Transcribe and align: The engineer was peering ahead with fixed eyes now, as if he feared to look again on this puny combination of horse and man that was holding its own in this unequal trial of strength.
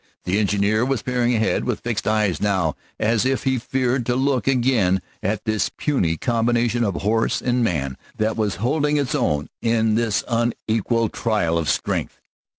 The 0.23 0.39
engineer 0.39 0.83
was 0.83 1.03
peering 1.03 1.35
ahead 1.35 1.63
with 1.65 1.81
fixed 1.81 2.07
eyes 2.07 2.41
now, 2.41 2.75
as 2.99 3.23
if 3.23 3.43
he 3.43 3.59
feared 3.59 4.03
to 4.07 4.15
look 4.15 4.47
again 4.47 4.99
on 5.23 5.39
this 5.45 5.69
puny 5.69 6.17
combination 6.17 6.83
of 6.83 6.95
horse 7.03 7.39
and 7.39 7.63
man 7.63 7.97
that 8.17 8.35
was 8.35 8.55
holding 8.55 8.97
its 8.97 9.13
own 9.13 9.47
in 9.61 9.93
this 9.93 10.23
unequal 10.27 11.09
trial 11.09 11.55
of 11.55 11.69
strength. 11.69 12.19